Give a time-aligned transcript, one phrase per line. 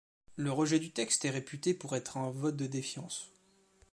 [0.35, 3.29] Le rejet du texte est réputé être un vote de défiance.